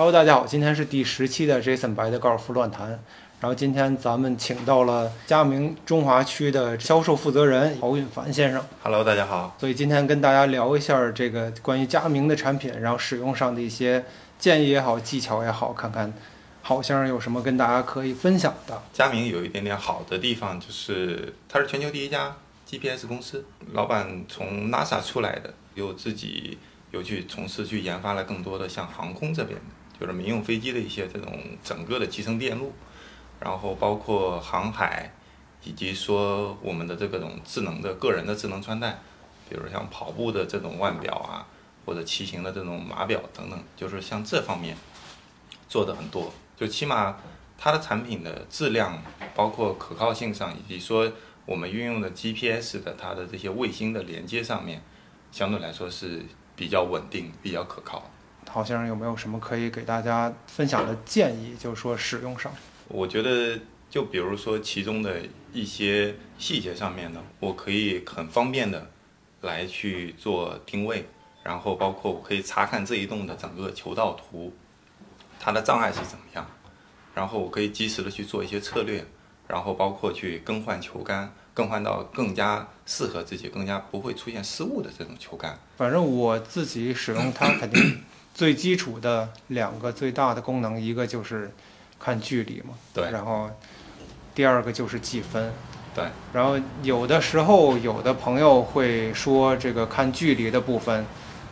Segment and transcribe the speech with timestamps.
[0.00, 2.88] Hello，大家好，今天是第十期的 Jason 白的高尔夫乱谈。
[3.38, 8.64] 然后今天咱们请到了佳明中华区的销售负责人敖允凡先生。
[8.82, 9.54] Hello，大家好。
[9.60, 14.02] 所以今天跟大家聊一下这个关于佳明的产品，然后使用上的一些
[14.38, 16.10] 建议也好、技巧也好，看看
[16.62, 18.82] 郝先生有什么跟大家可以分享的。
[18.94, 22.34] 佳明有一点点好的地方，就是它是全球第一家
[22.66, 26.56] GPS 公司，老板从 NASA 出来的，又自己
[26.90, 29.64] 又去从事去研发了更多的像航空这边的，
[30.00, 32.72] 就是民用飞机的一些这种整个的集成电路，
[33.38, 35.12] 然后包括航海，
[35.62, 38.98] 以及说我们的这个种智能的个人的智能穿戴，
[39.48, 41.46] 比如像跑步的这种腕表啊，
[41.84, 44.74] 或者骑行的这种码表等等，就是像这方面
[45.68, 47.18] 做的很多，就起码
[47.58, 49.02] 它的产品的质量，
[49.34, 51.12] 包括可靠性上，以及说
[51.44, 54.82] 我们运用的 GPS 的它的这些卫星的连接上面，
[55.30, 56.24] 相对来说是
[56.56, 58.10] 比较稳定、比较可靠。
[58.52, 61.54] 郝先生有没有什么可以给大家分享的建议？
[61.56, 62.52] 就是说使用上，
[62.88, 63.56] 我觉得，
[63.88, 65.20] 就比如说其中的
[65.52, 68.90] 一些细节上面呢，我可以很方便的
[69.42, 71.06] 来去做定位，
[71.44, 74.52] 然后包括我可以查看这一栋的整个球道图，
[75.38, 76.44] 它的障碍是怎么样，
[77.14, 79.04] 然后我可以及时的去做一些策略，
[79.46, 85.56] 然后包括去更换球杆，更换到更加适合自己、更加不会出现失误的这种球杆。
[85.76, 88.02] 反正我自己使用它， 肯定
[88.34, 91.50] 最基础的两个最大的功能，一个就是
[91.98, 93.50] 看距离嘛，对然后
[94.34, 95.52] 第二个就是计分。
[95.92, 101.04] 对，然后有的时候有的朋友会说，这个看距离的部分，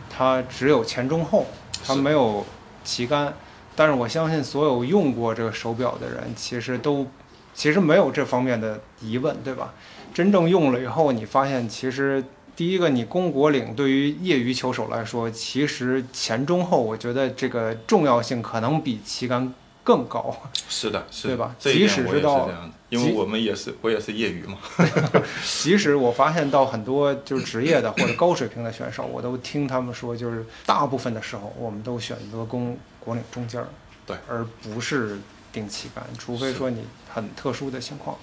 [0.09, 1.45] 它只有前中后，
[1.85, 2.45] 它没有
[2.83, 3.33] 旗杆。
[3.75, 7.05] 但是我相信所有用过这个手表的人，其实都
[7.53, 9.73] 其实没有这方面的疑问，对吧？
[10.13, 12.23] 真正用了以后，你发现其实
[12.59, 20.37] 第一个，你攻国岭对于业余球手来说，其实前中后，我觉得这个重要性可能比旗杆更高。
[20.67, 24.57] 是的，是对吧即使是到这样的，因为我们也是，我也是业余嘛。
[25.63, 33.69] 即使我发现到很多就是职业的 或者高水平的选手，我都听他们说，就是大部分的时候，我们都选择攻国岭中间儿，
[34.05, 35.17] 对，而不是
[35.53, 38.17] 顶旗杆，除非说你很特殊的情况，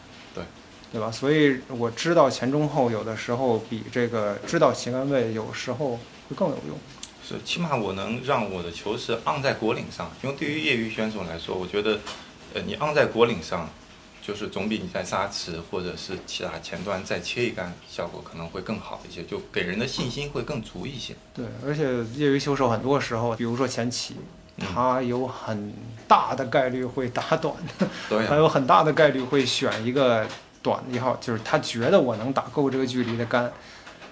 [0.96, 1.10] 对，吧？
[1.10, 5.98] 所以我知道前中后有的时候比这个知道旗杆位有时候
[6.28, 6.78] 会更有用。
[7.22, 11.98] 是，起码我能让我的球是昂在果岭上，因为对于业余选手来说，我觉得，
[12.54, 13.68] 呃，你昂在果岭上，
[14.22, 21.14] 就是总比你在沙池或者是其他前端再切一杆效果可能会更好一些，就给人的信心会更足一些。
[21.34, 21.82] 对，而且
[22.18, 24.14] 业余球手很多时候，比如说前期，
[24.56, 25.74] 嗯他有很
[26.08, 27.54] 大的概率会打短。
[28.26, 30.26] 还有很大的概率会选一个
[30.66, 33.52] 短的一号，就是他觉得我能打够这个距离的杆，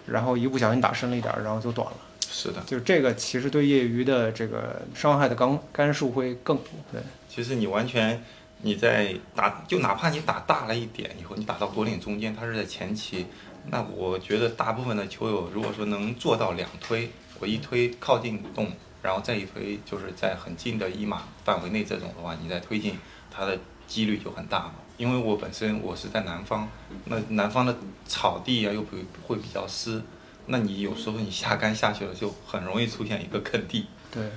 [0.06, 1.96] 然后一不小心打深了一点儿，然后就短了。
[2.20, 2.62] 是的。
[2.64, 6.66] 就是这个其实对业余的这个伤害的杆杆数会更多。
[6.92, 8.22] 对，其实你完全
[8.62, 13.26] 你在打，就哪怕你打大了一点以后，你打到果岭中间，它是在前期，
[13.70, 17.10] 那我觉得大部分的球友如果说能做到两推，
[17.40, 18.70] 我一推靠近洞，
[19.02, 22.96] 然后再一推就是在很近的一码范围内这种的话，你再推进，
[23.28, 24.74] 它的几率就很大嘛。
[24.96, 26.68] 因为我本身我是在南方，
[27.06, 30.00] 那南方的草地啊又比会比较湿，
[30.46, 33.86] 那你有时候你下杆下去了，就很容易出现一个坑地。
[34.12, 34.30] 对，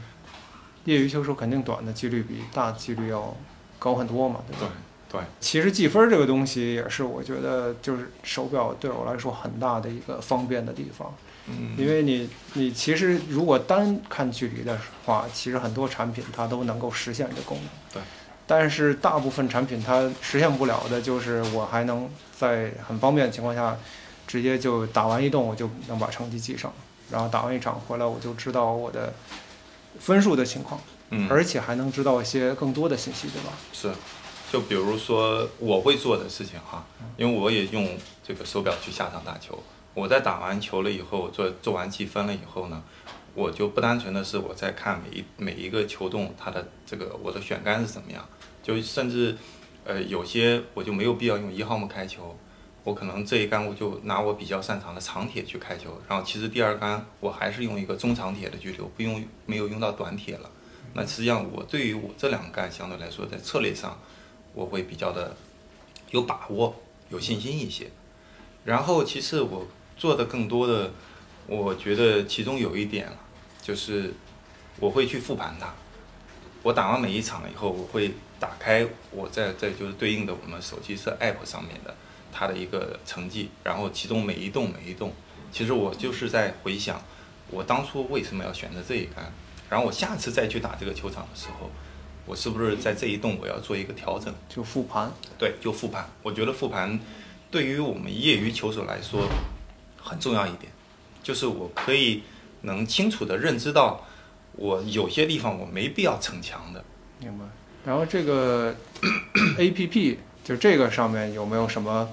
[0.85, 3.35] 业余球手肯定短的几率比大几率要
[3.77, 4.71] 高很多嘛，对吧？
[5.11, 11.13] 对对，其实计分儿这个东西也是我觉得就是手表对我来说很大的一个方便的地方。
[11.45, 17.69] 嗯，因为你你其实如果单看距离的话，其实很多产品它都能够实现这功能。
[17.93, 18.01] 对。
[18.47, 23.77] 但是大部分产品它实现不了的，就是我还能在很方便的情况下，
[24.25, 26.73] 直接就打完一动，我就能把成绩记上，
[27.11, 29.13] 然后打完一场回来，我就知道我的
[29.99, 33.51] 分数的情况，嗯，而且还能知道一些更多的信息，对吧？
[33.73, 33.91] 是，
[34.51, 36.85] 就比如说我会做的事情哈，
[37.17, 39.61] 因为我也用这个手表去下场打球。
[39.93, 42.83] 我在打完球了以后，做做完计分了以后呢，
[43.33, 48.23] 我就不单纯的是我在看每一每一个球洞它的这个我的选杆是怎么样，
[48.67, 49.37] 就甚至
[49.85, 52.37] 呃有些我就没有必要用一号木开球，
[52.83, 60.51] 我可能这一杆我就拿我比较擅长的长铁去开球，然后其实第二杆我还是用一个中长铁的距离，我不用没有用到短铁了。
[60.93, 63.97] 那实际上我对于我这两杆相对来说在策略上，
[64.53, 65.33] 我会比较的
[66.11, 66.75] 有把握、
[67.09, 67.89] 有信心一些。
[68.65, 69.65] 然后其次我
[69.95, 70.91] 做的更多的，
[71.47, 73.07] 我觉得其中有一点
[73.61, 74.13] 就是
[74.81, 75.73] 我会去复盘它。
[76.63, 81.95] 我打完每一场以后，我会打开我在在就是对应的我们手机是 App 上面的
[82.31, 85.13] 它的一个成绩，然后其中每一动每一动，
[85.51, 87.01] 其实我就是在回想
[87.49, 89.31] 我当初为什么要选择这一杆，
[89.69, 91.69] 然后我下次再去打这个球场的时候，
[92.25, 94.33] 我是不是在这一洞我要做一个调整？
[94.49, 95.11] 就复盘。
[95.37, 96.09] 对，就复盘。
[96.21, 96.99] 我觉得复盘
[97.49, 99.27] 对于我们业余球手来说
[100.01, 100.71] 很重要一点，
[101.23, 102.23] 就是我可以
[102.61, 104.05] 能清楚的认知到，
[104.57, 106.83] 我有些地方我没必要逞强的。
[107.19, 107.45] 明白。
[107.85, 108.75] 然后这个
[109.57, 112.09] A P P 就这个上面有没有什么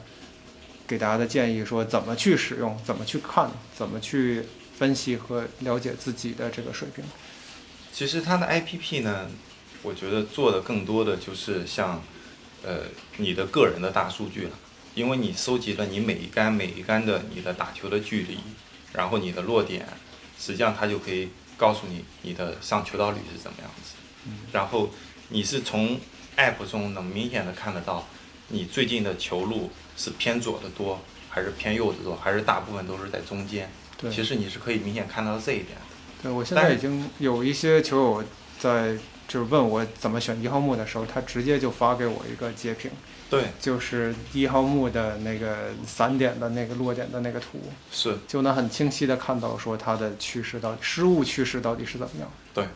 [0.86, 1.64] 给大家的建议？
[1.64, 4.44] 说怎么去使用，怎么去看，怎么去
[4.76, 7.04] 分析和了解自己的这个水平？
[7.92, 9.28] 其实它的 A P P 呢，
[9.82, 12.02] 我觉得做的更多的就是像
[12.64, 12.80] 呃
[13.16, 14.50] 你的个人的大数据了，
[14.94, 18.38] 因为你收集了你每一杆每一杆的你的打球的距离，
[18.92, 19.86] 然后你的落点，
[20.38, 23.94] 实际上它就可以告诉你你的上球道率是怎么样子，
[24.52, 24.90] 然后。
[25.30, 25.98] 你是从
[26.36, 28.06] App 中能明显的看得到，
[28.48, 33.68] 你最近的球路是偏左的多，还是偏右的多，还是大部分都是在中间？
[33.96, 36.24] 对，其实你是可以明显看到这一点的。
[36.24, 38.24] 对，我现在已经有一些球友
[38.58, 42.90] 在就是问我怎么选一号木的时候，他直接就发给我一个截屏。
[43.30, 47.58] 对，就是一号木的那个散点的那个落点的那个图，
[47.90, 52.30] 是，就能很清晰的看到说它的趋势到底失误趋势到底是怎么样。
[52.52, 52.66] 对。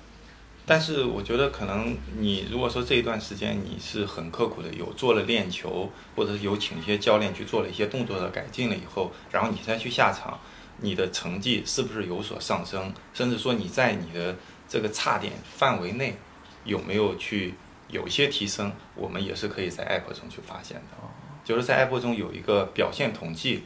[0.70, 10.38] 但是我觉得可能你如果说这一段时间你是很刻苦的，有做了练球，或者是有请一些教练去做了一些动作的改进了以后，然后你再去下场，
[10.82, 12.92] 你的成绩是不是有所上升？
[13.14, 14.36] 甚至说你在你的
[14.68, 16.18] 这个差点范围内
[16.64, 17.54] 有没有去
[17.88, 18.72] 有一些提升？
[18.94, 20.96] 我们也是可以在 App 中去发现的。
[21.44, 23.64] 就是在 App 中有一个表现统计，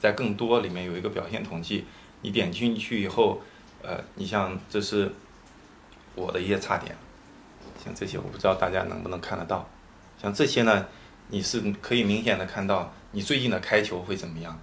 [0.00, 1.84] 在更多里面有一个表现统计，
[2.22, 3.40] 你点进去以后，
[3.82, 5.12] 呃，你像这是。
[6.14, 6.94] 我的一些差点，
[7.82, 9.66] 像这些我不知道大家能不能看得到，
[10.20, 10.86] 像这些呢，
[11.28, 14.60] 你是可以明显的看到你最近的开球会怎么样，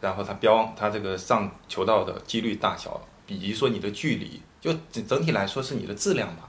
[0.00, 6.45] 然后它标它这个上球道的几率大小，以及说你的距离，就整整体来说是你的质量吧，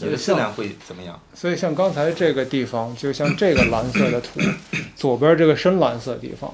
[0.00, 1.20] 你的质量会怎么样？
[1.34, 4.40] 所以像刚才这个地方，就像这个蓝色的图，
[4.96, 6.52] 左边这个深蓝色地方，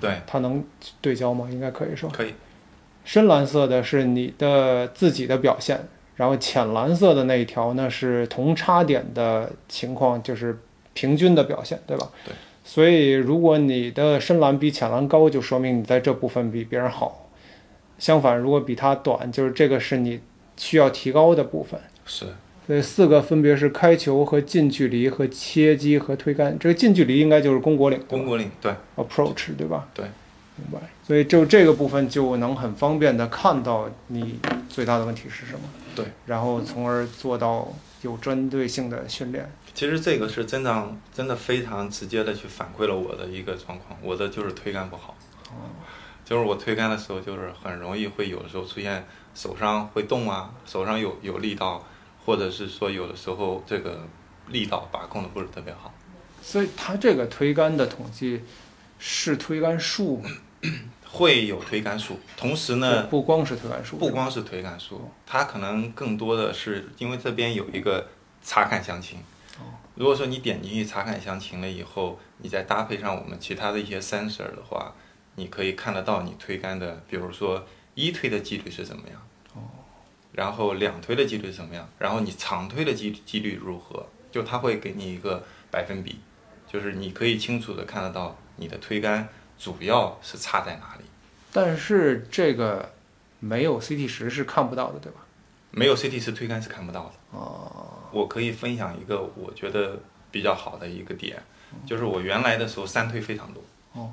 [0.00, 0.64] 对，它能
[1.00, 1.48] 对焦吗？
[1.50, 2.34] 应该可以说可以。
[3.04, 5.88] 深蓝色的是你的自己的表现。
[6.16, 10.60] 然后浅蓝色的那一条呢是同差点的情况，就是
[10.92, 12.10] 平均的表现，对吧？
[12.26, 12.34] 对。
[12.62, 17.30] 所以如果你的深蓝比浅蓝高，就说明你在这部分比别人好。
[17.98, 20.20] 相反，如果比它短，就是这个是你
[20.58, 21.80] 需要提高的部分。
[22.04, 22.26] 是。
[22.70, 26.56] 所以四个分别是开球和近距离和切击和推杆。
[26.56, 28.00] 这个近距离应该就是攻国岭。
[28.06, 28.72] 攻国岭，对。
[28.94, 29.88] Approach，对吧？
[29.92, 30.04] 对。
[30.54, 30.78] 明白。
[31.02, 34.38] 所以就这个部分就能很方便的看到你
[34.68, 35.62] 最大的问题是什么。
[35.96, 37.66] 对，然后从而做到
[38.02, 39.50] 有针对性的训练。
[39.74, 45.16] 其实这个是真的，真的非常直接的去反馈了我的一个状况，我的就是推杆不好。
[45.48, 45.74] 哦。
[46.24, 51.84] 就是我推杆的时候，就是很容易会有的时候出现手上会动啊，手上有有力道，
[52.24, 54.06] 或者是说有的时候这个
[54.48, 55.92] 力道把控的不是特别好。
[56.42, 58.42] 所以它这个推杆的统计
[58.98, 60.22] 是推杆数。
[61.12, 68.06] 会有推杆数，同时呢，不光是推杆数，不光是推杆数，它可能更多的是因为这边有一个
[68.44, 69.18] 查看详情。
[69.96, 74.94] 如果说你点进去查看详情了以后，你再搭配上我们其他的一些 sensor 的话，
[75.34, 79.29] 你可以看得到你推杆的，比如说一推的几率是怎么样，哦，
[80.32, 86.20] 然后两推的几率怎么样，然后你长推的几几率如何，就它会给你一个百分比，
[86.66, 89.28] 就是你可以清楚的看得到你的推杆。
[89.58, 91.04] 主要是差在哪里？
[91.52, 92.92] 但是这个
[93.40, 95.20] 没有 CT 十是看不到的，对吧？
[95.70, 97.38] 没有 CT 十推杆是看不到的。
[97.38, 97.86] 哦。
[98.10, 100.00] 我可以分享一个我觉得
[100.30, 101.42] 比较好的一个点，
[101.84, 103.62] 就是我原来的时候三推非常多。
[103.92, 104.10] 哦。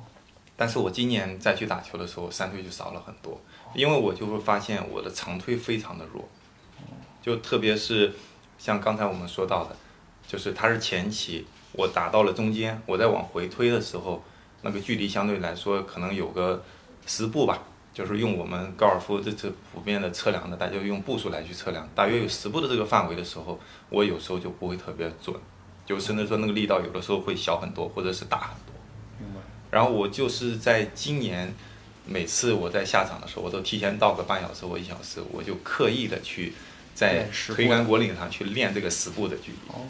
[0.58, 3.40] 但是我今年再去打球的时候，三推就少了很多，
[3.74, 6.28] 因为我就会发现我的长推非常的弱。
[7.22, 8.14] 就特别是
[8.58, 9.76] 像刚才我们说到的，
[10.28, 14.22] 就是它是前期我打到了中间，我在往回推的时候。
[14.64, 16.62] 那个距离相对来说可能有个
[17.06, 17.62] 十步吧，
[17.94, 23.60] 就是用我们高尔夫这次普遍的测量的，大家用步数来去测量，大约有十步的这个范围的时候，
[23.90, 25.34] 我有时候就不会特别准，
[25.86, 28.74] 就甚至说那个力道有的时候会小很多，或者是大很多。
[29.72, 31.54] 然后我就是在今年
[32.06, 36.54] 每次我在下场的时候，我都提前到个半小时或一小时，我就刻意的去
[36.96, 39.58] 在推杆果岭上去练这个十步的距离。
[39.70, 39.86] 哦。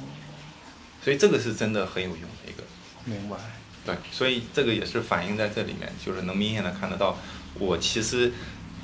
[1.04, 2.64] 所以这个是真的很有用的一个。
[3.06, 3.38] 明白。
[3.86, 7.18] 对，所以这个也是反映在这里面，就是能明显的看得到，
[7.58, 8.34] 我其实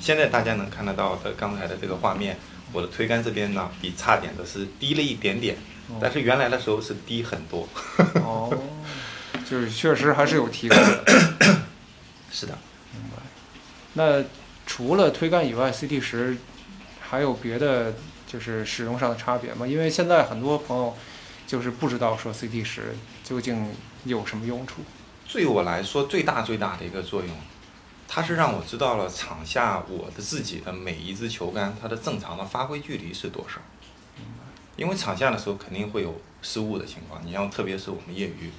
[0.00, 2.38] 现在大家能看得到的刚才的这个画面，
[2.72, 5.58] 我的推杆这边呢比差点的是低了一点点，
[6.00, 7.68] 但是原来的时候是低很多。
[8.14, 8.50] 哦，
[9.54, 11.04] 就是确实还是有提高的。
[12.32, 12.58] 是的，
[12.92, 13.22] 明白。
[13.92, 14.24] 那
[14.66, 16.36] 除了推杆以外，CT 十
[17.00, 17.94] 还有别的
[18.26, 19.64] 就是使用上的差别吗？
[19.64, 20.96] 因为现在很多朋友
[21.46, 23.70] 就是不知道说 CT 十究竟
[24.02, 24.80] 有什么用处。
[25.32, 27.30] 对我来说，最大最大的一个作用，
[28.08, 33.60] 它是让我知道了场下我的自己的每一支球杆它的正常的发挥距离是多少。
[34.76, 38.50] 因为场下的时候肯定会有失误的情况，你像特别是我们业余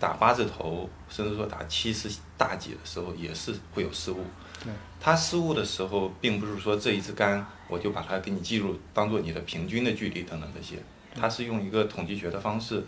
[0.00, 4.24] 打八字头，甚至说打七十大几的时候，也是会有失误。
[4.62, 10.76] 对，他失误的时候，并不是说这一支杆我就把它给你记录当做你的平均的距离等等这些，
[11.14, 12.84] 他是用一个统计学的方式，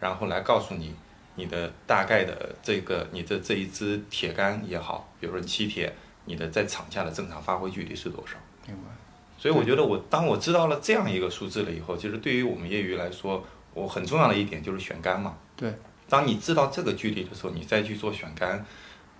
[0.00, 0.94] 然后来告诉你
[1.36, 5.94] 你的大概的这个你的这一支铁杆也好，比如说七铁，
[6.24, 8.36] 你的在场下的正常发挥距离是多少。
[8.66, 8.90] 明白。
[9.38, 13.44] 所以我觉得我当我知道了这样一个数字了以后，其实对于我们业余来说，
[13.74, 15.36] 我很重要的一点就是选杆嘛。
[15.56, 15.72] 对。
[16.08, 18.64] 当你知道这个距离的时候，你再去做选杆，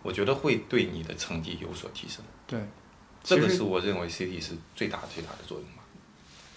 [0.02, 2.24] 我觉得会对你的成绩有所提升。
[2.46, 2.60] 对。
[3.24, 5.84] 这个是我认为 CT 是最大最大的作用吧。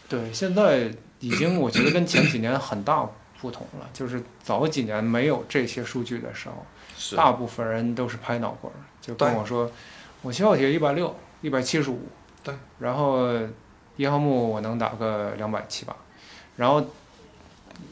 [0.10, 3.08] 对，现在已经我觉得跟前几年很大
[3.40, 6.66] 不同了，就是早几年没有这些数据的时候，
[6.98, 7.16] 是。
[7.16, 9.72] 大部分人都是拍脑瓜儿，就跟我说，
[10.24, 12.08] 我七号铁一百六，一百七十五。
[12.44, 13.30] 对，然后
[13.96, 15.96] 一号木我能打个两百七八，
[16.56, 16.84] 然后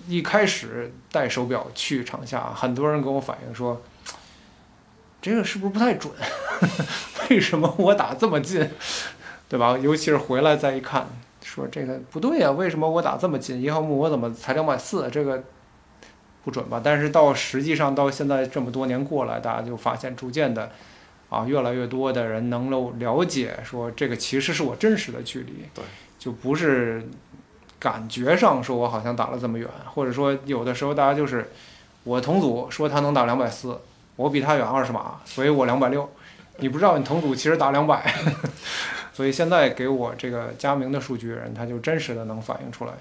[0.08, 3.82] 一开始戴手表去场下，很多人跟我反映说，
[5.22, 6.12] 这个是不是不太准？
[7.30, 8.70] 为什么我打这么近，
[9.48, 9.78] 对吧？
[9.78, 11.08] 尤其是回来再一看，
[11.44, 13.62] 说这个不对呀，为什么我打这么近？
[13.62, 15.10] 一号木我怎么才两百四？
[15.10, 15.44] 这个
[16.44, 16.82] 不准吧？
[16.84, 20.72] 但是到实际上到现在这么多年过来，大家就发现逐渐的。
[21.30, 25.84] 啊，越来越多的人能够了解，说这个其实是我真实的距离，对，
[26.20, 27.04] 就不是
[27.84, 31.52] 感觉上说我好像打了这么远，或者说有的时候大家就是
[32.06, 33.78] 我同组说他能打两百四，
[34.16, 36.10] 我比他远二十码，所以我两百六，
[36.60, 38.16] 你不知道你同组其实打两百，
[39.12, 42.94] 所以现在给我这个佳明的数据人，他就真实的能反映出来，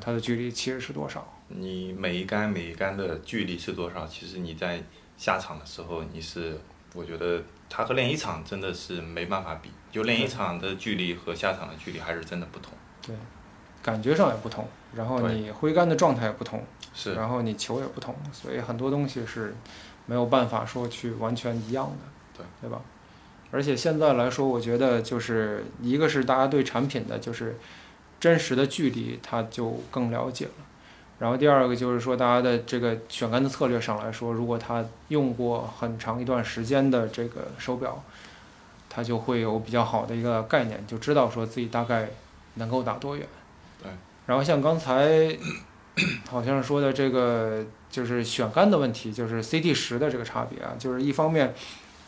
[0.00, 1.30] 他的距离其实是多少。
[1.48, 4.06] 你每一杆每一杆的距离是多少？
[4.06, 4.82] 其实你在
[5.18, 6.58] 下场的时候你是。
[6.94, 12.72] 我觉得他和练一场真的是没办法比，就练一场的距离和下场的距离还是真的不同。
[13.06, 13.14] 对，
[13.88, 19.54] 感觉上也不同，然后你挥杆的状态也不同，是，然后你球也不同，所以很多东西是
[20.04, 22.04] 没有办法说去完全一样的，
[22.36, 22.82] 对，对吧？
[23.50, 27.56] 而且现在来说，我觉得就是一个是大家对产品的就是
[28.20, 30.52] 真实的距离，它就更了解了。
[31.18, 38.04] 然后第二个就是说，大家的这个选杆的策略上来说，如果他用过很长一段时间的这个手表，
[38.90, 42.10] 他就会有比较好的一个概念，就知道说自己大概
[42.54, 43.26] 能够打多远。
[44.28, 44.32] 对。
[44.32, 45.36] 然后像刚才
[46.28, 51.54] 好像说的这个就是选杆的问题，就是 CT 十的这个差别啊，就是一方面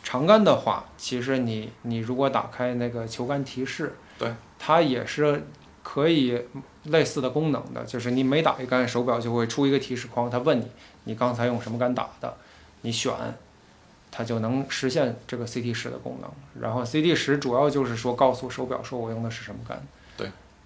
[0.03, 5.43] 长杆的话，其实你你如果打开那个球杆提示，对，它也是。
[5.83, 6.39] 可以
[6.83, 10.67] 类似的功能的，就是你每打一杆手表就会出一个提示框，它问你
[11.05, 12.37] 你刚才用什么杆打的，
[12.81, 13.11] 你选，
[14.11, 16.29] 它就能实现这个 CT 十的功能。
[16.61, 19.81] 然后 CT 十主要就是说告诉手表说我用的是什么杆。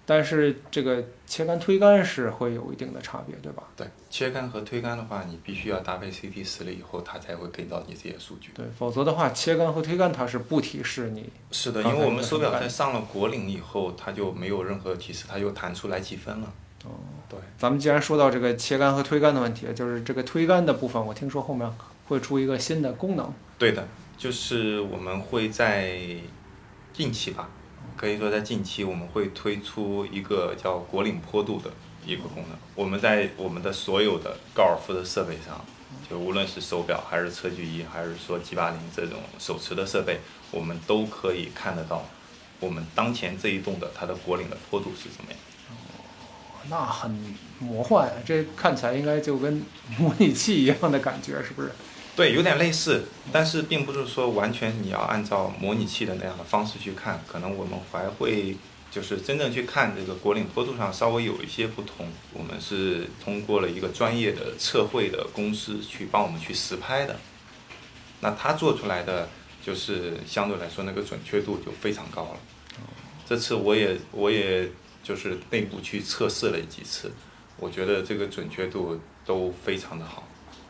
[0.06, 0.16] 对。
[0.16, 3.64] 但是这个切杆推杆是会有一定的差别，对吧？
[3.76, 8.52] 对，切杆和推杆的话，你必须要搭配 CT 十了以后，它才会给到你这些数据。
[8.54, 11.28] 对，否则的话，切杆和推杆它是不提示你。
[11.50, 16.52] 是的，因为我们手表在上了国领以后，它就没有任何提示，它就弹出来积分了。
[16.84, 16.90] 哦，
[17.28, 17.38] 对。
[17.58, 21.68] 咱们既然说到这个切杆和推杆的问题，就是这个推杆的部分，我听说后面
[22.06, 23.34] 会出一个新的功能。
[23.58, 25.98] 对的，就是我们会在
[26.92, 27.50] 近期吧。
[27.96, 31.70] 可以说，在近期我们会推出一个叫国领坡度的
[32.04, 32.58] 一个功能。
[32.74, 35.64] 我们在我们的所有的高尔夫的设备上，
[36.08, 42.04] 就无论是手表还是测距仪，还是说 G 八零这种手持的设备，我们都可以看得到
[42.60, 45.40] 我们当前这一栋的它的国领的坡度是怎么样。
[45.70, 45.74] 哦，
[46.68, 49.64] 那很魔幻，这看起来应该就跟
[49.98, 51.70] 模拟器一样的感觉，是不是？
[52.16, 58.56] 对，有点类似，但是并不是说完全你要按照模拟器的那样的方式去看，可能我们还会
[58.90, 62.08] 就是真正去看这个国岭坡度上稍微有一些不同。
[62.32, 67.14] 我们是通过了一个专业的测绘的公司去帮我们去实拍的，
[68.20, 69.28] 那他做出来的
[69.62, 72.38] 就是相对来说那个准确度就非常高了。
[73.28, 74.66] 这次我也我也
[75.02, 77.12] 就是内部去测试了几次，
[77.58, 80.26] 我觉得这个准确度都非常的好。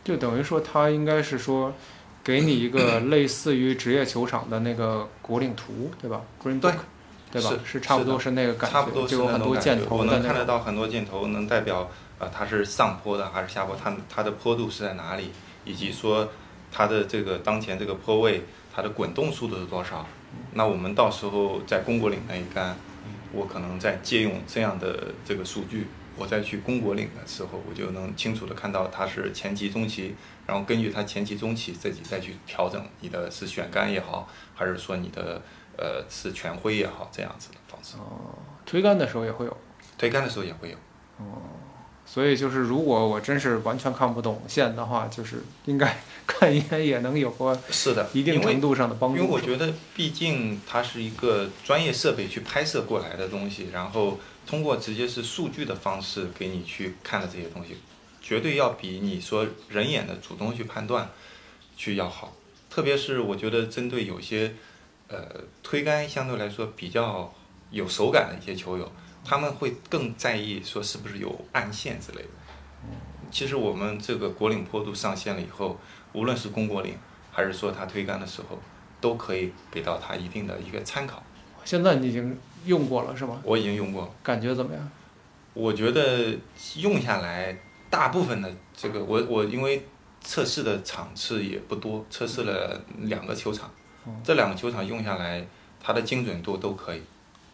[0.07, 1.75] 就等于说，它应该是说，
[2.23, 6.77] 给你一个 类似于职业球场的那个国领图，对吧？Green Book，
[7.33, 7.53] 对吧？
[7.65, 15.33] 是差不多是那个感觉，差不多就有很多箭头我能看得到很多箭头，能代表呃它是上坡的还是下坡，它它的坡度是在哪里，
[15.65, 16.29] 以及说
[16.71, 20.07] 它的这个当前这个坡位，它的滚动速度是多少？
[20.53, 22.77] 那我们到时候在公国岭那一杆，
[23.33, 30.14] 我可能再借用这样的这个数据，我再去公国岭的时候，我就能清楚的看到它是前期、中期，
[30.46, 35.42] 然后根据它前期、中期自己再去调整你的是选杆也好，还是说你的
[35.76, 37.96] 呃是全灰也好，这样子的方式。
[37.99, 39.56] 哦，推杆的时候也会有。
[39.99, 40.76] 推杆的时候也会有。
[41.18, 41.42] 哦，
[42.07, 49.19] 所以就是如果我真是完全看不懂线的话，就是应该 看一眼也能有个是的，一定程度上的帮助。
[49.19, 57.77] 因为我觉得，毕竟它是一个专业设备去拍摄过来的东西，然后通过直接是数据的方式给你去看的这些东西，
[58.23, 61.11] 绝对要比你说人眼的主动去判断
[61.77, 62.35] 去要好。
[62.71, 64.55] 特别是我觉得针对有些
[65.09, 65.19] 呃
[65.63, 67.33] 推杆相对来说比较
[67.71, 68.91] 有手感的一些球友。
[69.26, 72.28] 他们会更在意说是不是有暗线之类的。
[73.28, 75.76] 其实我们这个国岭坡度上线了以后，
[76.12, 76.97] 无论是攻国岭，
[77.33, 78.56] 还是说他推杆的时候，
[79.00, 81.21] 都可以给到他一定的一个参考。
[81.64, 83.40] 现在你已经用过了是吗？
[83.42, 84.14] 我已经用过。
[84.23, 84.90] 感觉怎么样？
[85.52, 86.37] 我觉得
[86.76, 87.59] 用下来，
[87.90, 89.85] 大部分的这个我我因为
[90.21, 93.68] 测试的场次也不多，测试了两个球场，
[94.23, 95.45] 这两个球场用下来，
[95.83, 97.02] 它的精准度都可以。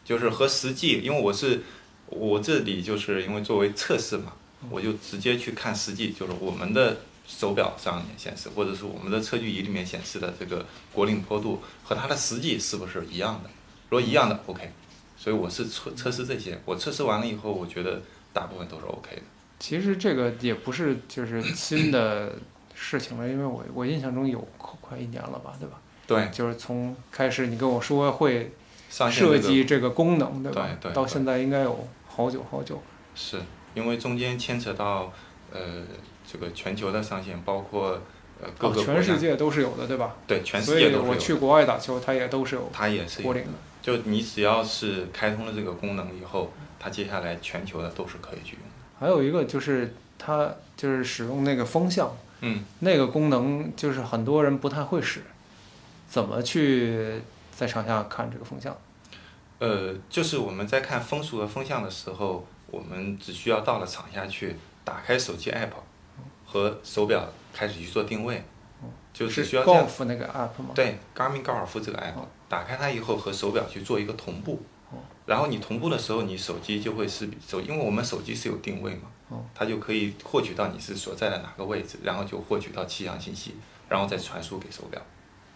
[0.04, 1.62] 就是和实际，因为我是
[2.06, 4.32] 我这里就是因为作为测试嘛，
[4.70, 13.50] 我就直接去看实际，就是我们的手表上面显示，或者是我们的测距仪里面显示的这个国岭坡度和它的实际是不是一样的？
[13.88, 14.70] 如果一样的，OK。
[15.16, 19.22] 所以我是测测试这些，我测试完了以后，我觉得大部分都是 OK 的。
[19.60, 22.34] 其实这个也不是就是新的
[22.74, 25.80] 事情了，因为我我印象中有快一年了吧，对吧？
[26.08, 26.28] 对。
[26.32, 28.52] 就是从开始你跟我说会。
[29.10, 30.68] 设计这个功能，对吧？
[30.92, 32.82] 到现在应该有好久好久。
[33.14, 33.40] 是
[33.72, 35.10] 因为中间牵扯到
[35.50, 35.60] 呃
[36.30, 37.98] 这个全球的上线，包括
[38.42, 40.14] 呃各个全世界都是有的，对吧？
[40.26, 40.98] 对，全世界都有。
[40.98, 42.68] 所以我去国外打球，它也都是有。
[42.70, 43.40] 它也是有的。
[43.80, 49.00] 就你只要是开通了这个功能以后，它接下来全球的都是可以去用的。
[49.00, 55.22] 还有一个就是它就是使用那个风向，嗯，那个功能就是很多人不太会使，
[56.10, 57.22] 怎么去？
[57.54, 58.76] 在场下看这个风向，
[59.62, 65.70] 呃，就是我们在看风速和风向的时候，我们只需要到了场下去，打开手机 app
[66.44, 68.42] 和手表开始去做定位，
[69.12, 70.70] 就是需要高尔夫那个 app 吗？
[70.74, 74.60] 对，Garmin 高尔夫这个 app，打开它以后和手表去做一个同步，
[75.26, 83.54] 然后你同步的时候，你手机就会是手，因为我们手机是有定位嘛，它就可以获取到你是所在的哪个位置，然后就获取到气象信息，
[83.88, 85.00] 然后再传输给手表。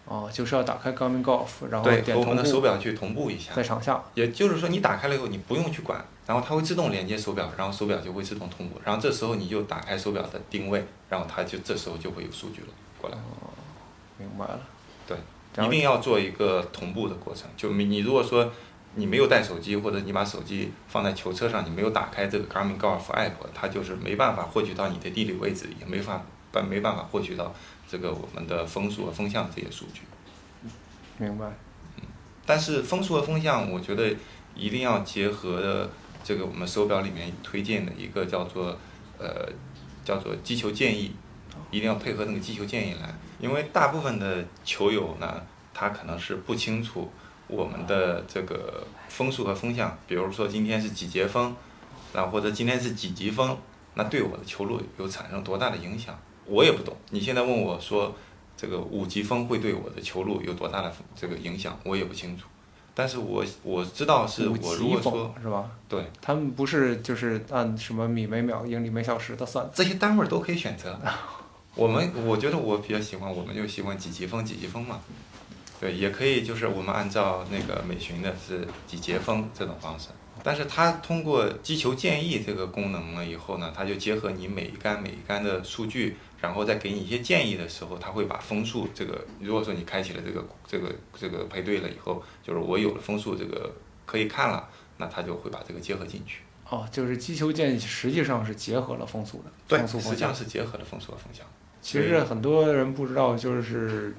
[0.07, 4.01] 哦，就是要打开 Garmin Golf，然后对和我们的手表去同步一下，在场下。
[4.13, 12.67] 也就是说，你打开了以后，你不用去管，然后它会自动连接手表，然后手表就会自动同步，然后这时候你就打开手表的定位，然后它就这时候就会有数据了
[13.01, 13.17] 过来。
[13.17, 13.51] 哦，
[14.17, 14.59] 明白了。
[15.05, 15.17] 对，
[15.65, 17.49] 一定要做一个同步的过程。
[17.57, 18.49] 就你你如果说
[18.95, 27.53] 你没有带手机，或者你把手机放在球车上，你没有打开这个 Garmin Golf App，它就是没办法获取到你的地理位置，也没法办没办法获取到。
[27.89, 30.01] 这个我们的风速和风向这些数据，
[31.17, 31.45] 明白。
[31.95, 32.03] 嗯，
[32.45, 34.13] 但是风速和风向，我觉得
[34.53, 35.89] 一定要结合的
[36.23, 38.77] 这个我们手表里面推荐的一个叫做
[39.17, 39.49] 呃
[40.03, 41.15] 叫做击球建议，
[41.71, 43.15] 一定要配合那个击球建议来。
[43.39, 45.41] 因为大部分的球友呢，
[45.73, 47.09] 他可能是不清楚
[47.47, 51.55] 我们的这个风速和风向，比如说今天是几节风，
[52.13, 53.57] 然后或者今天是几级风，
[53.93, 56.19] 那对我的球路有产生多大的影响？
[56.47, 58.15] 我也不懂，你现在问我说，
[58.55, 62.45] 这个五级风会对我的球路有多大的这个影响，我也不清楚。
[62.95, 65.69] 但是我我知道是我如果说，是吧？
[65.87, 70.99] 对，他们不是就是按什么米每秒、英里每小时的算，这些单位都可以选择。
[71.75, 74.99] 我们我觉得我比较喜欢，我们就喜欢几级风几级风嘛。
[75.79, 80.07] 对，也可以就是我们按照那个美巡的是几节风这种方式。
[80.43, 86.17] 但是它通过击球建议这个功能了以后呢，它就结合你每一杆每一杆的数据。
[86.39, 93.73] 然后再给你一些建议的时候，它会把风速这个，如果说你开启了这个这个这个配对了以后，就是我有了风速这个
[94.05, 96.41] 可以看了，那它就会把这个结合进去。
[96.69, 101.43] 哦，就是击球建议实际上是结合了风速的，对，风速实际上是结合了风速和风向。
[101.81, 104.13] 其实很多人不知道，就是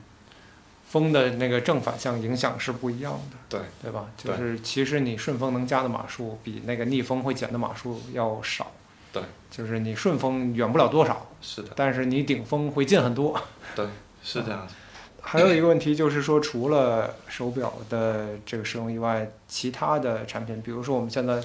[0.88, 4.06] 风的那个正反向影响是不一样的，对对吧？
[4.16, 8.72] 就是其实你顺风能加的码数比那个逆风会减的码数要少。
[9.12, 13.40] 对，就是你顺风远不了多少，是的，但是你顶风会近很多。
[13.74, 13.86] 对，
[14.22, 14.74] 是这样子。
[15.20, 21.42] 还有一个问题就是说，除了手表的这个使用以外，其他的产品，比如说我们现在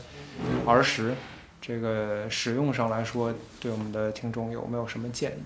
[0.66, 1.14] R 十
[1.62, 5.44] 这个使用上来说，对我们的听众有没有什么建议？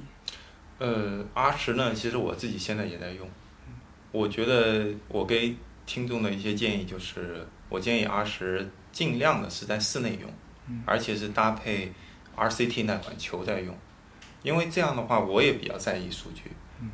[0.77, 3.27] 呃，R 十呢，其实我自己现在也在用。
[4.17, 10.27] 我觉得我给听众的一些建议就是，我建议 R 十尽量的是在室内用，
[10.87, 11.91] 而且是搭配
[12.35, 13.77] RCT 那款球在用，
[14.41, 16.45] 因为这样的话我也比较在意数据，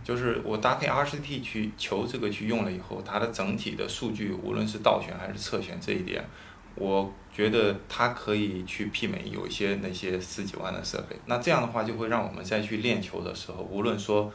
[0.04, 6.22] 就是我搭配 RCT 去球这个去用了以后，它的整体的数据无论是倒旋还是侧旋这一点，
[6.76, 14.30] 我觉得它可以去媲美有一些那些十几万的设备，那这样的话就会让我们再去练球的时候，无论说。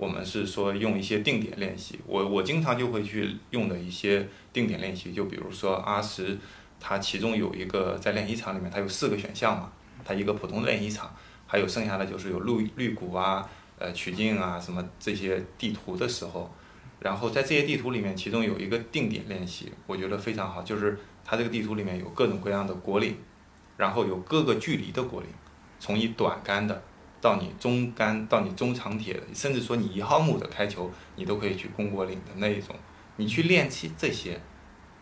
[0.00, 6.38] 我们是说用一些定点练习，我我经常就会去用的一些定点练习，就比如说阿十，
[6.80, 9.70] 它其中有一个在练习场里面，它有四个选项嘛，
[10.02, 11.14] 它一个普通的练习场，
[11.46, 13.46] 还有剩下的就是有绿绿谷啊、
[13.78, 16.50] 呃曲径啊什么这些地图的时候，
[17.00, 23.14] 然后在这些地图里面，其中有一个定点练习，我觉得非常好，就是它这个地图里面有各种各样的果岭，
[23.76, 25.28] 然后有各个距离的果岭，
[25.78, 26.82] 从一短杆的。
[27.20, 32.74] 到你中杆，到你中长铁，甚至说你一号木的开球，你都可以去攻果岭的那一种。
[33.16, 34.40] 你去练起这些，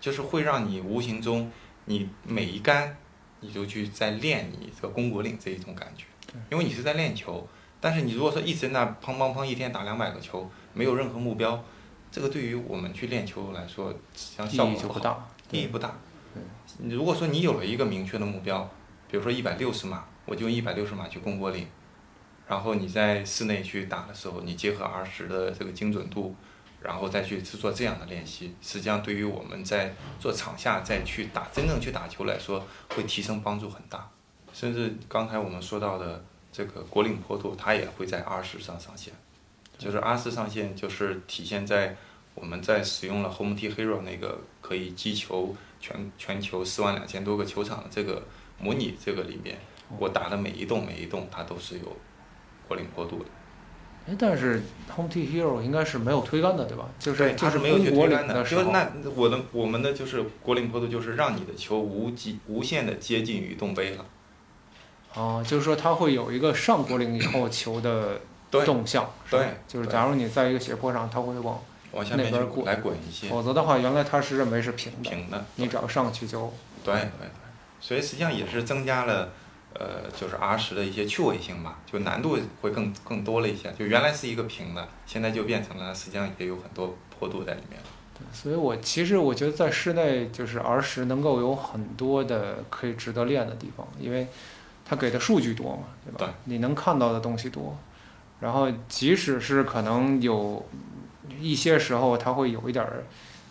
[0.00, 1.50] 就是会让你无形中，
[1.84, 2.96] 你每一杆，
[3.40, 6.04] 你就去在练你这个攻果岭这一种感觉。
[6.50, 7.46] 因为你是在练球，
[7.80, 11.62] 但是你如果说一直那砰砰砰一天打两百个球，没有任何目标，
[12.10, 15.94] 这个对于我们去练球来说，实际上效果不大，意义不大。
[16.88, 18.68] 如果说你有了一个明确的目标，
[19.08, 21.66] 比如说一百六十码，我就用一百六十码去攻果岭。
[22.48, 26.34] 然后你在室内去打的时候，你结合 R 十的这个精准度，
[26.80, 34.08] 然后再去制作这样的练习，实际上对于我们在做场下再去打真正去打球来说，会提升帮助很大。
[34.54, 39.12] 甚至刚才我们说到的这个国岭坡度，它也会在 R 十上上线，
[39.76, 41.94] 就是 R 十上线就是体现在
[42.34, 48.22] 我们在使用了 Home T Hero 那个可以击球全全球四万两千多个球场的这个
[48.58, 49.58] 模拟这个里面，
[49.98, 51.96] 我打的每一栋每一栋它都是有。
[52.68, 53.24] 果岭坡度的，
[54.06, 54.62] 哎，但是
[54.94, 56.84] Home T Hero 应该是没有推杆的，对吧？
[56.98, 58.44] 就是它是没有去推杆的。
[58.44, 64.04] 就那我的我们的就是果岭坡度，就是让你的球无极无限的接近于动杯了。
[65.14, 71.60] 哦，就是说它会有一个上果岭以后球的动向，对，就是假如你在一个斜坡上，它会往
[71.92, 73.28] 往下面滚来滚一些。
[73.28, 76.52] 否则的话，原来它是认为是平的，平的，你只要上去就。
[76.84, 77.28] 对对对，
[77.80, 79.30] 所以实际上也是增加了。
[79.74, 83.72] 呃，就是 R 十的一些趣味性吧，就难度会更更多了一些。
[83.78, 87.78] 就原来是一个平的，现在就变成了，实际上也有很多坡度在里面。
[88.14, 94.26] 对，所以我其实我觉得在室内，就是 R 十能够有很多的可以值得练的地方，因为
[94.84, 96.18] 它给的数据多嘛，对吧？
[96.18, 96.28] 对。
[96.44, 97.78] 你能看到的东西多，
[98.40, 100.66] 然后即使是可能有
[101.38, 102.84] 一些时候它会有一点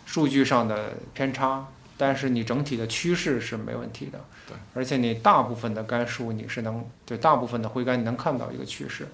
[0.04, 1.66] 数据上的偏差。
[1.98, 9.08] 但是你整体的趋势是没问题的，对，而且你大部分的杆数你是能，对大部分的挥杆你能看到一个趋势。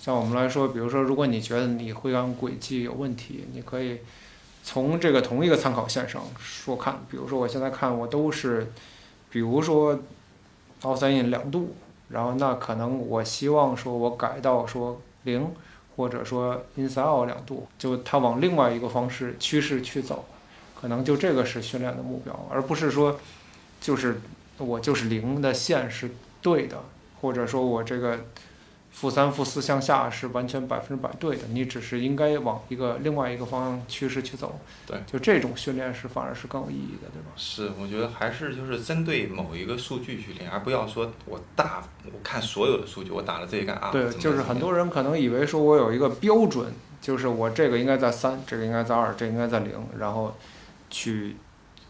[0.00, 3.98] 像我们来说，比如说，如果你觉得你挥杆轨迹有问题，你可以
[4.64, 7.00] 从这个同一个参考线上说看。
[7.10, 8.72] 比如说，我现在看我都是，
[9.28, 10.00] 比如说
[10.82, 11.76] 凹三印两度，
[12.08, 15.46] 然后那可能我希望说我改到说零，
[15.96, 20.24] 或者说 inside out 两度，就它往另外一个方式趋势去走。
[20.82, 23.16] 可能就这个是训练的目标，而不是说，
[23.80, 24.20] 就是
[24.58, 26.10] 我就是零的线是
[26.42, 26.82] 对的，
[27.20, 28.18] 或者说我这个
[28.90, 31.44] 负三负四向下是完全百分之百对的。
[31.52, 34.58] 你只是应该往一个另外一个方向趋势去走。
[34.84, 37.30] 对，就这种训练是反而是更有意义的，对吧？
[37.36, 43.90] 是，我觉得还是就是针对某一个数据去练，而不要说我大我看所有的数据，我打了这一杆啊。
[43.92, 50.36] 对，就是很多人可能以为说我有一个标准，就是我这个应该在三，这个应该在二，这应该在零，然后。
[50.92, 51.34] 去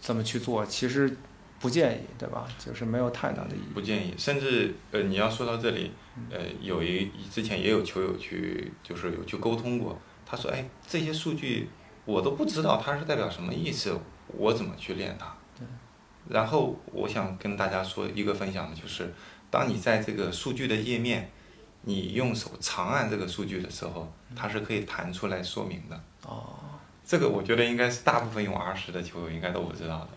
[0.01, 0.65] 怎么去做？
[0.65, 1.15] 其实
[1.61, 2.49] 不建议，对吧？
[2.59, 3.75] 就是没有太大的意义。
[3.75, 5.93] 不建议，甚至呃，你要说到这里，
[6.31, 10.01] 呃，有一之前也有球友去，就是有去沟通过。
[10.25, 11.69] 他说：“哎，这些数据
[12.07, 13.95] 我都不知道它是代表什么意思，
[14.29, 15.37] 我怎么去练它？”
[16.29, 19.13] 然后我想跟大家说一个分享的就是，
[19.51, 21.31] 当你在这个数据的页面，
[21.83, 26.01] 你用手长按这个数据的时候，它是可以弹出来说明的。
[26.25, 26.55] 哦。
[27.05, 30.09] 这个我觉得应该是大部分用 R 十的球友应该都不知道的，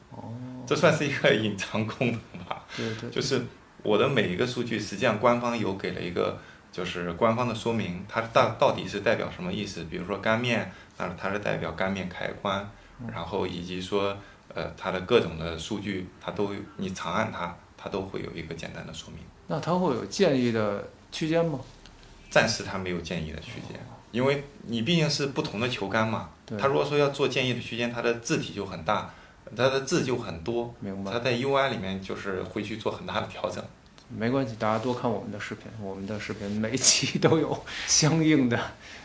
[0.65, 2.63] 这算是一个隐藏功能吧？
[2.75, 3.09] 对对。
[3.09, 3.41] 就是
[3.83, 6.37] 我的每一个数据，实际上官方有给了一个，
[6.71, 9.83] 就是官方的说明，它到到底是代表什么意思？
[9.85, 12.69] 比如说杆面，那它是代表杆面开关，
[13.11, 14.15] 然后以及说，
[14.53, 19.19] 呃，它的各种的数据，它都你长按它，它都会有一个简单的说明。
[19.47, 21.59] 那它会有建议的区间吗？
[22.29, 23.79] 暂时它没有建议的区间。
[24.11, 29.13] 因为你毕竟是不同的球杆嘛，他如果说要做建议的区间，它的字体就很大，
[29.55, 33.63] 它的字就很多，明白它在 UI 里面就是会去做很大的调整。
[34.15, 38.59] 没关系，大家多看我们的视频，我们的视频每一期都有相应的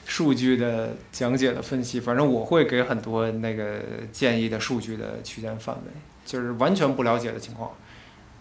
[0.05, 1.99] 数据的讲解的分析。
[1.99, 3.81] 反正我会给很多那个
[4.13, 5.91] 建议的数据的区间范围。
[6.27, 7.73] 就是完全不了解的情况，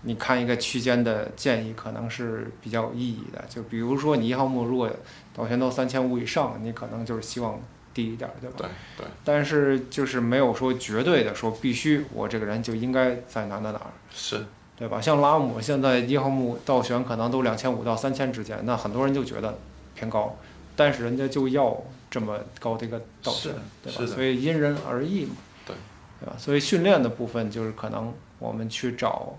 [0.01, 3.43] 你看一个区间的建议可能是比较有意义的。
[3.49, 4.91] 就比如说你一号墓如果
[5.33, 7.57] 导旋到三千五以上，你可能就是希望
[8.03, 8.55] 低一点，对吧？
[8.57, 9.07] 对对。
[9.23, 14.45] 但是就是没有说绝对的说必须我这个人就应该在哪哪哪儿，是，
[14.77, 15.01] 对吧？
[15.01, 19.57] 像拉姆现在一号木倒悬可能都两千五到三千之间，那很多人就觉得
[19.95, 20.38] 偏高，
[20.75, 24.05] 但是人家就要这么高的一个倒悬，对吧？
[24.05, 25.35] 所以因人而异嘛。
[25.65, 25.75] 对。
[26.21, 26.33] 对吧？
[26.38, 29.35] 所以训练的部分就是可能我们去找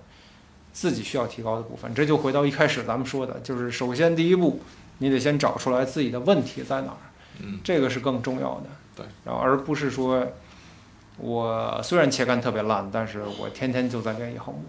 [0.72, 4.60] 自己需要提高的部分，这就回到一开始咱们说的，就是首先第一步，
[4.98, 7.09] 你得先找出来自己的问题在哪儿，
[7.42, 8.66] 嗯，这个是更重要的。
[8.96, 9.06] 对。
[9.24, 10.26] 然后而不是说，
[11.16, 14.64] 我虽然切杆特别烂，但是我天天就在练一号木，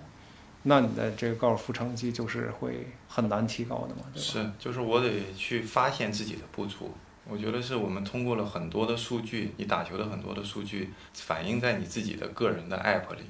[0.64, 4.26] 那你的这个高尔夫成绩就是会很难提高的嘛，对吧？
[4.26, 6.92] 是，就是我得去发现自己的不足。
[7.30, 13.22] 我觉得是我们通过了很多的数据，你打球的很多的数据反映在你自己的个人的 app 里，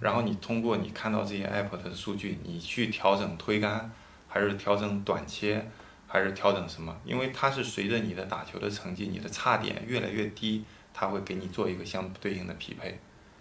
[0.00, 3.90] 然后你通过你看到这些 app 的数据，你去调整推杆，
[4.28, 5.70] 还是调整短切，
[6.16, 6.96] 还是调整什么？
[7.04, 12.98] 因为它是随着你的打球的成绩，你的差点越来越低，它会给你做一个相对应的匹配，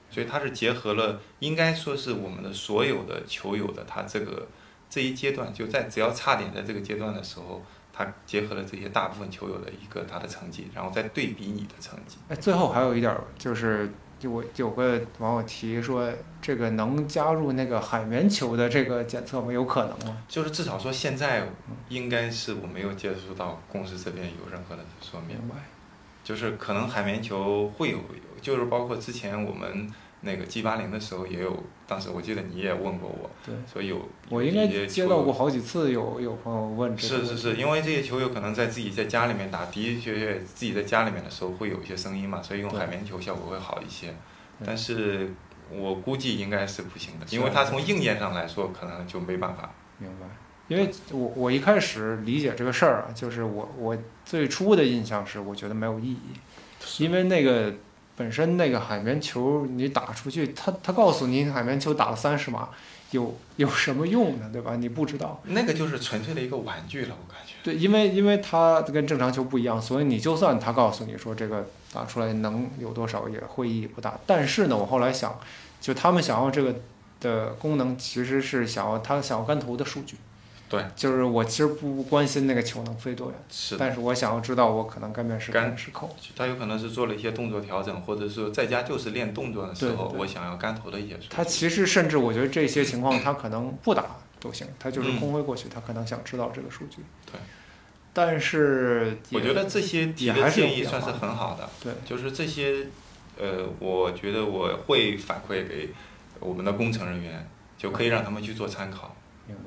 [0.10, 4.48] 所以它是结合了，应该说是我们的所有的球友的他这个
[4.90, 7.64] 这一阶段，就在只要差点在这个阶段的时候。
[7.98, 12.18] 他结合了这些大部分球友的一个他的成绩，然后再对比你的成绩。
[12.28, 19.52] 哎，最后还有一点就是，就我有个网友提说，这个能加入那个海绵球的这个检测吗？
[19.52, 20.18] 有可能吗？
[20.28, 21.48] 就是至少说现在
[21.90, 25.38] 应该是我没有接触到公司这边有任何的说明。
[25.38, 25.56] 明白。
[26.24, 28.00] 就是可能海绵球会有，
[28.42, 29.92] 就是包括之前我们。
[30.26, 44.16] 那个 G 八零的时候也有，当时我记得你也问过我，对，所以有我应该接到过好几次有有朋友问是是是，因为这些球友可能在自己在家里面打，的的确确自己在家里面的时候会有一些声音嘛，所以用海绵球效果会好一些。
[44.66, 45.32] 但是
[45.72, 49.70] 我估计应该是不行的，因为它从硬件上来说可能就没办法。
[50.00, 50.26] 明白，
[50.68, 57.72] 因为我我一开始理解这个事儿啊，就是我我最初的印象是我觉得没有意义，因为那个。
[58.16, 62.70] 本身那个海绵球你打出去，他他告诉你海绵球打了三十码，
[63.12, 64.50] 有有什么用呢？
[64.54, 64.76] 对吧？
[64.78, 65.42] 你不知道。
[65.46, 67.54] 那个就是纯粹的一个玩具了，我感觉。
[67.64, 74.18] 对，因为因为它跟正常球不一样，所以你就算他告诉你说这个打出来能有多少，也会意义不大。
[74.26, 75.38] 但是呢，我后来想，
[75.82, 76.76] 就他们想要这个
[77.20, 80.16] 的功能，其实是想要他想要杆头的数据。
[80.68, 86.16] 对，就是我其实不关心那个球能飞多远，是，但是我想要知道我可能杆面是杆是扣。
[86.36, 91.16] 他有可能是做了一些动作调整，或者说在家就是练动作的时候，我想要杆头的一些。
[91.30, 96.98] 他其实甚至我觉得这些情况他可能不打都行，他就是空挥过去，他可能想知道这个数据。
[97.32, 97.40] 对，
[98.12, 101.70] 但是我觉得这些提的建议算是很好的。
[101.84, 102.88] 对，就是这些，
[103.40, 105.90] 呃，我觉得我会反馈给
[106.40, 107.48] 我们的工程人员，
[107.78, 109.16] 就可以让他们去做参考。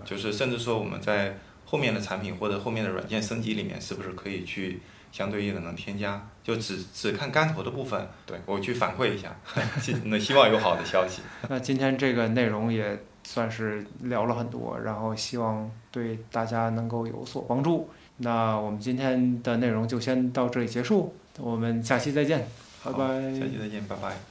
[0.05, 4.81] 就是甚至说我们在后面的产品或者后面的软件升级里面，是不是可以去
[5.12, 6.27] 相对应的能添加？
[6.43, 9.37] 就只只看杆头的部分，对我去反馈一下，
[10.05, 11.23] 那希望有好的消息。
[11.49, 17.91] 那今天这个内容也算是聊了很多，然后希望对大家能够有所帮助。
[18.19, 22.49] 那我们今天的内容就先到这里结束，我们下期再见，
[22.83, 22.99] 拜拜。
[23.35, 24.29] 下期再见，拜拜。